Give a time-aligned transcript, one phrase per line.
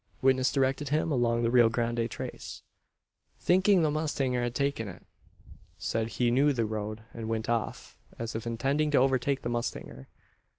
[0.23, 2.63] Witness directed him along the Rio Grande trace
[3.39, 5.05] thinking the mustanger had taken it.
[5.77, 10.07] Said he knew the road, and went off, as if intending to overtake the mustanger.